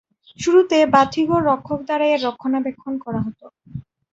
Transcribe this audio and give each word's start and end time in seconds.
শুরুতে, 0.39 0.77
বাতিঘর 0.93 1.41
রক্ষক 1.49 1.79
দ্বারা 1.87 2.05
এর 2.07 2.19
রক্ষণাবেক্ষণ 2.27 2.93
করা 3.03 3.19
হত। 3.25 3.41